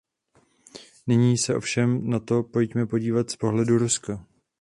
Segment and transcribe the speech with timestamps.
[1.07, 4.25] Nyní se ovšem na to pojďme podívat z pohledu Ruska.